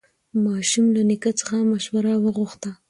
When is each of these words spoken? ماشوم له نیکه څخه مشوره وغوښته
ماشوم 0.45 0.85
له 0.95 1.01
نیکه 1.09 1.31
څخه 1.39 1.55
مشوره 1.71 2.13
وغوښته 2.23 2.71